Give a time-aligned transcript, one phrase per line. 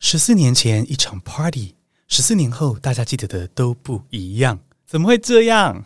[0.00, 1.74] 十四年前一场 party，
[2.06, 5.82] 十四年后大家记得的都不一样，怎么会这样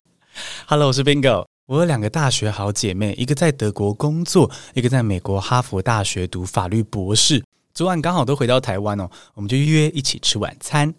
[0.67, 7.43] ？Hello，我是 Bingo，我有两个大学好姐妹，一个在德国工作，一个在美国哈佛大学读法律博士。
[7.73, 10.93] 昨晚刚好都回到台湾哦，我们就约一起吃晚餐。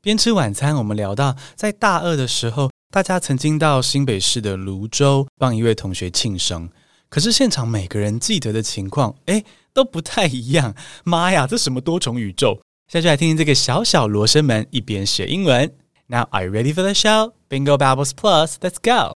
[0.00, 6.68] 边吃晚餐，我们聊到在大二的时候，大家曾经到新北市的芦洲帮一位同学庆生。
[7.10, 10.74] 可是现场每个人记得的情况，诶，都不太一样。
[11.04, 12.60] 妈呀，这什么多重宇宙？
[12.88, 15.74] 现在就来听听这个小小罗生门一边学英文。
[16.06, 17.32] Now are you ready for the show?
[17.50, 19.17] Bingo Babbles Plus, let's go.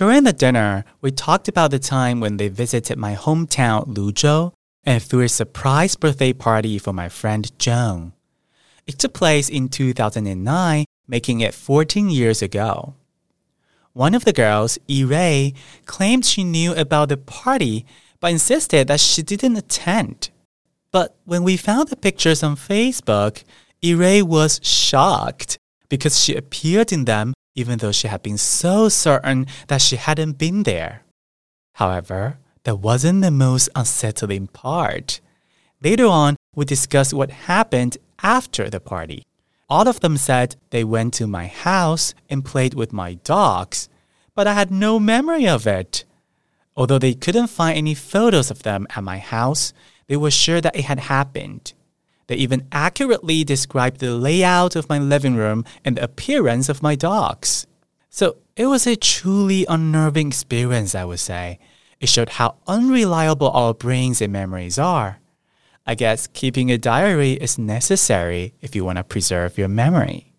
[0.00, 5.02] During the dinner, we talked about the time when they visited my hometown, Luzhou, and
[5.02, 8.14] threw a surprise birthday party for my friend Joan.
[8.86, 12.94] It took place in 2009, making it 14 years ago.
[13.92, 15.52] One of the girls, Yi
[15.84, 17.84] claimed she knew about the party
[18.20, 20.30] but insisted that she didn't attend.
[20.92, 23.44] But when we found the pictures on Facebook,
[23.82, 25.58] Yi was shocked
[25.90, 30.38] because she appeared in them even though she had been so certain that she hadn't
[30.38, 31.02] been there.
[31.74, 35.20] However, that wasn't the most unsettling part.
[35.82, 39.24] Later on, we discussed what happened after the party.
[39.68, 43.88] All of them said they went to my house and played with my dogs,
[44.34, 46.04] but I had no memory of it.
[46.76, 49.72] Although they couldn't find any photos of them at my house,
[50.08, 51.72] they were sure that it had happened.
[52.29, 56.95] They even accurately described the layout of my living room and the appearance of my
[56.95, 57.67] dogs.
[58.09, 61.59] So it was a truly unnerving experience, I would say.
[61.99, 65.19] It showed how unreliable our brains and memories are.
[65.85, 70.33] I guess keeping a diary is necessary if you want to preserve your memory.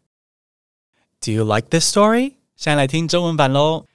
[1.21, 2.35] Do you like this story?
[2.57, 3.87] 现在来听中文版喽。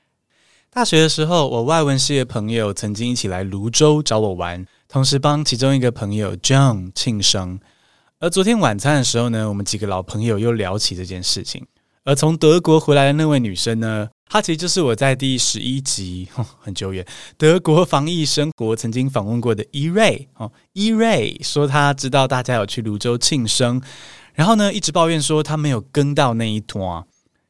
[0.69, 7.59] 大学的时候，我外文系的朋友曾经一起来芦洲找我玩，同时帮其中一个朋友 John 庆生。
[8.18, 11.66] 而昨天晚餐的时候呢，我们几个老朋友又聊起这件事情。
[12.02, 16.26] 而从德国回来的那位女生呢，她其实就是我在第十一集，
[16.58, 17.04] 很久远，
[17.36, 23.82] 德国防疫生活曾经访问过的伊瑞哦伊瑞说她知道大家有去泸州庆生，
[24.32, 27.04] 然后呢一直抱怨说她没有跟到那一团。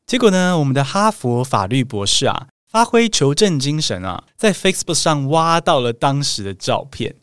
[0.05, 7.15] 结果呢，我们的哈佛法律博士啊，发挥求证精神啊，在 Facebook 上挖到了当时的照片。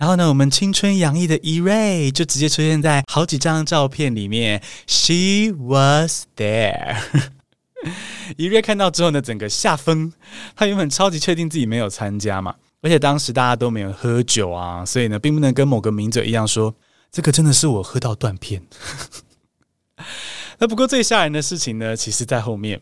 [0.00, 4.62] 然后呢，我们青春洋溢的 Era 就直接出现在好几张照片里面。
[4.86, 6.96] She was there。
[8.38, 10.10] E 瑞看到之后呢，整个吓疯。
[10.56, 16.74] 他原本超级确定自己没有参加嘛，而且当时大家都没有喝酒啊，所以呢，并不能跟某个名嘴一样说，
[17.12, 18.62] 这个真的是我喝到断片。
[20.58, 22.80] 那不过最吓人的事情呢，其实在后面。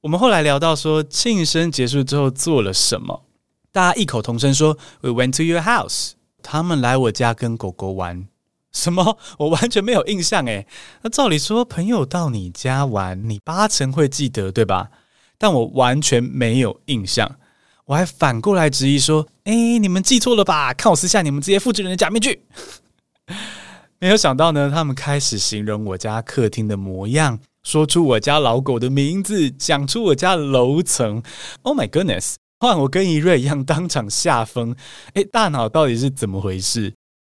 [0.00, 3.24] 我们后来聊到说，庆生结束之后做了什么，
[3.72, 6.12] 大家异口同声说：“We went to your house。”
[6.42, 8.26] 他们来我家跟狗狗玩，
[8.72, 9.18] 什么？
[9.38, 10.66] 我完全没有印象诶。
[11.02, 14.90] 那照理说，朋友到你家玩，你八成会记得，对吧？
[15.38, 17.36] 但我完全没有印象。
[17.86, 20.72] 我还反过来质疑说：“诶，你们记错了吧？
[20.72, 22.44] 看我撕下你们这些复制人的假面具。
[23.98, 31.22] ”没有想到呢，他们开始形容我家客厅的模样，说出我家老狗的名字，讲出我家楼层。
[31.62, 32.34] Oh my goodness！
[32.62, 34.76] 换我跟怡瑞一样当场吓疯，
[35.14, 36.94] 诶，大脑到底是怎么回事？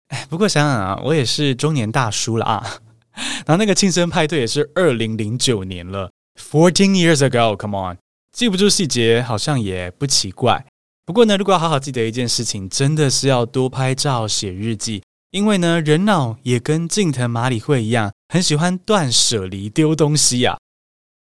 [0.09, 2.77] 诶， 不过想想啊，我也是中年大叔了啊。
[3.47, 7.97] 然后那个庆生派对也是二零零九年了，fourteen years ago，come on，
[8.31, 10.63] 记不住细节好像也不奇怪。
[11.07, 20.59] 不过呢，如果要好好记得一件事情，真的是要多拍照、写日记，因为呢，人脑也跟近藤麻里惠一样，很喜欢断舍离、丢东西呀、啊。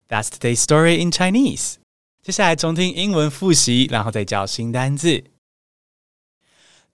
[0.08, 1.74] That's today's story in Chinese.
[2.25, 5.23] 接下来重听英文复习，然后再教新单字。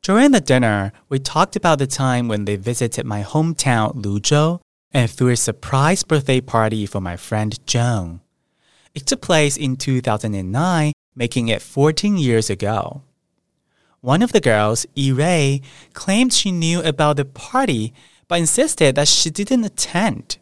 [0.02, 4.62] During the dinner, we talked about the time when they visited my hometown, Luzhou,
[4.94, 8.20] and threw a surprise birthday party for my friend Joan.
[8.94, 13.02] It took place in 2009, making it 14 years ago.
[14.00, 15.62] One of the girls, Yi
[15.94, 17.94] claimed she knew about the party,
[18.30, 20.38] but insisted that she didn't attend.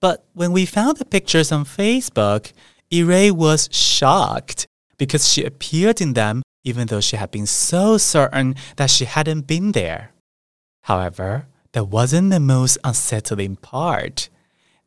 [0.00, 2.52] But when we found the pictures on Facebook,
[2.93, 4.67] Yi was shocked
[4.97, 9.47] because she appeared in them even though she had been so certain that she hadn't
[9.47, 10.11] been there.
[10.83, 14.29] However, that wasn't the most unsettling part.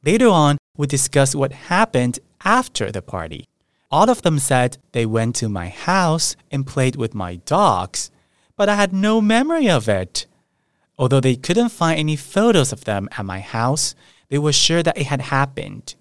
[0.04, 3.44] Later on, we discussed what happened after the party.
[3.90, 8.10] All of them said they went to my house and played with my dogs,
[8.56, 10.26] but I had no memory of it.
[10.98, 13.94] Although they couldn't find any photos of them at my house,
[14.28, 15.94] they were sure that it had happened.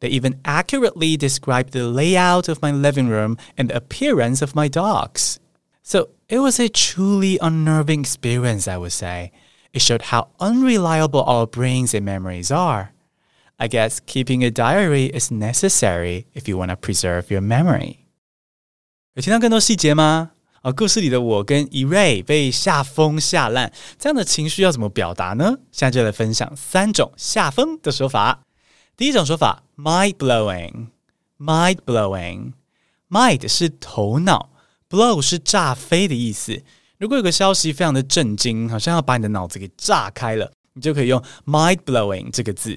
[0.00, 4.68] They even accurately described the layout of my living room and the appearance of my
[4.68, 5.38] dogs.
[5.82, 9.30] So it was a truly unnerving experience, I would say.
[9.72, 12.92] It showed how unreliable our brains and memories are.
[13.58, 17.98] I guess keeping a diary is necessary if you want to preserve your memory.
[19.14, 20.32] 有听到更多细节吗？
[20.62, 25.58] 啊，故事里的我跟 E-Ray 被吓疯吓烂，这样的情绪要怎么表达呢？
[25.70, 28.40] 现在就来分享三种吓疯的说法。
[28.97, 34.49] 第一种说法，mind blowing，mind blowing，mind 是头脑
[34.89, 36.59] ，blow 是炸飞的意思。
[36.97, 42.73] 如果有个消息非常的震惊，好像要把你的脑子给炸开了，你就可以用 mind blowing 这个字。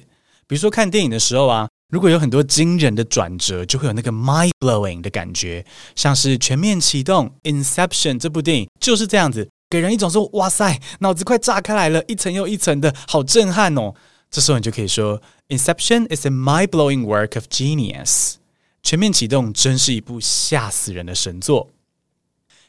[0.47, 1.67] 比如说看电影的时候啊。
[1.91, 13.93] 如果有很多惊人的转折，就会有那个 mind blowing 的感觉，像是全面启动 Inception 这部电影就是这样子，给人一种说哇塞，脑子快炸开来了，一层又一层的，好震撼哦。
[14.31, 18.35] 这时候你就可以说 Inception is a mind blowing work of genius。
[18.83, 21.71] 全面启动真是一部吓死人的神作。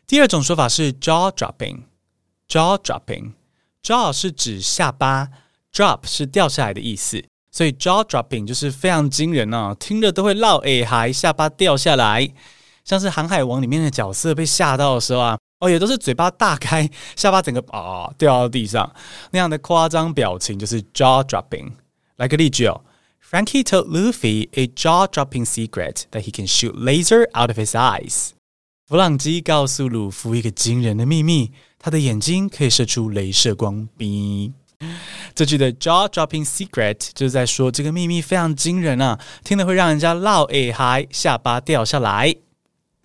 [0.08, 5.30] 第二种说法是 jaw dropping，jaw dropping，jaw 是指下巴
[5.74, 7.24] ，drop 是掉下来的意思。
[7.50, 12.34] 所以 jaw dropping 就是非常惊人哦，听着都会落下頦，下巴掉下来。
[12.84, 18.94] 像是《航海王》里面的角色被吓到的时候啊，哦，也都是嘴巴大开，下巴整个啊、掉到地上，
[19.32, 21.72] 那样的夸张表情就是 jaw dropping。
[22.18, 22.82] 来个例句哦
[23.24, 28.32] ，Frankie told Luffy a jaw dropping secret that he can shoot laser out of his eyes。
[28.88, 33.88] 弗朗基告诉鲁夫一个惊人的秘密，他的眼睛可以射出雷射光。
[33.98, 34.52] 哔。
[35.36, 42.36] 这句的 jaw-dropping secret 就是在说这个秘密非常惊人啊，听了会让人家落下頦，下巴掉下来。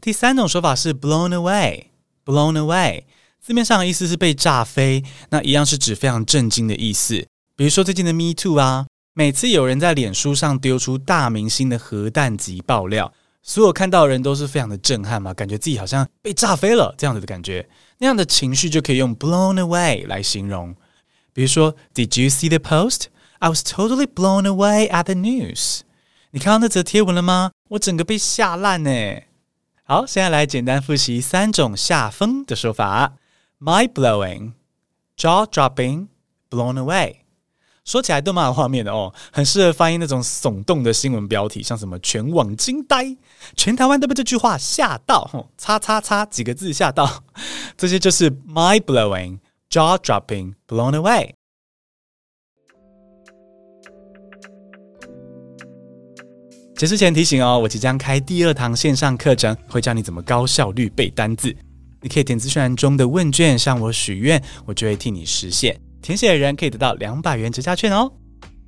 [0.01, 1.89] 第三种说法是 blown away
[2.27, 3.05] Blown away
[3.41, 7.25] 字面上的意思是被炸飞，那一样是指非常震惊的意思。
[7.55, 13.13] 比如说最近的 Me Too 啊，每次有人在脸书上丢出大明星的核弹级爆料，
[13.43, 17.69] 所有看到人都是非常的震撼嘛，感觉自己好像被炸飞了这样子的感觉，
[17.99, 20.75] 那样的情绪就可以用 blown away 来形容。
[21.33, 23.05] 比如说，Did you see the post?
[23.39, 25.83] I was totally blown away at the news.
[26.33, 27.53] 你看到那则贴文了吗？
[27.69, 28.91] 我整个被吓烂呢。
[29.89, 33.13] 好，现在来简单复习三种吓疯的说法
[33.61, 34.55] ：mind blowing、
[35.17, 36.09] jaw dropping、
[36.51, 37.19] blown away。
[37.85, 43.17] 说起来都蛮有画面的哦，很适合翻译那种耸动的新闻标题，像什么“全网惊呆”、
[43.57, 47.23] “全台湾都被这句话吓到”、“叉叉叉”几个字吓到，
[47.77, 49.39] 这些就是 mind blowing。
[49.71, 51.35] Jaw dropping, blown away。
[56.77, 61.55] 结束前提醒哦，我即将开第二堂线上课程，会教你怎么高效率背单字。
[62.03, 65.75] 你可以点资讯栏中的问卷向我许愿，我就会替你实现。
[66.03, 68.13] 填写的人可以得到两百元折价券哦。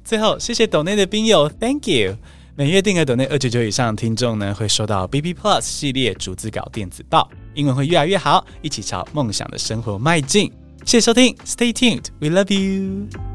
[0.03, 2.17] 最后，谢谢抖内的宾友，Thank you。
[2.57, 10.51] 每月订阅抖内二九九以上的听众呢，会收到 B B Plus 系列逐字稿电子报，英文会越来越好，一起朝梦想的生活迈进。
[10.87, 13.28] 谢谢收听，Stay tuned，We love you。